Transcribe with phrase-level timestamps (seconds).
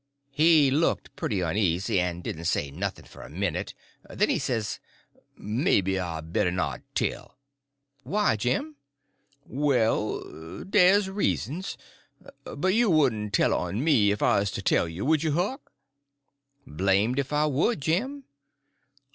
[0.31, 3.75] He looked pretty uneasy, and didn't say nothing for a minute.
[4.09, 4.79] Then he says:
[5.37, 7.37] "Maybe I better not tell."
[8.01, 8.77] "Why, Jim?"
[9.45, 11.77] "Well, dey's reasons.
[12.45, 15.71] But you wouldn' tell on me ef I uz to tell you, would you, Huck?"
[16.65, 18.23] "Blamed if I would, Jim."